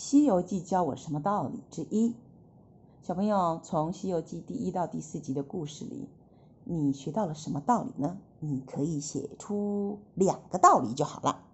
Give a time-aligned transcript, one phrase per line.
[0.00, 2.14] 西游记教我什么道理之一。
[3.02, 6.08] 小朋友从西游记第一到第四集的故事里
[6.62, 8.16] 你学到了什么道理呢？
[8.38, 11.47] 你可以写出两个道理就好了。